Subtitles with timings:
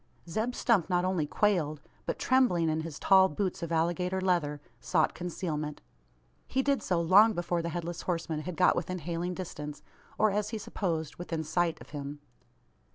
[0.27, 5.13] Zeb Stump not only quailed; but, trembling in his tall boots of alligator leather, sought
[5.13, 5.79] concealment.
[6.47, 9.83] He did so, long before the Headless Horseman had got within hailing distance;
[10.17, 12.19] or, as he supposed, within sight of him.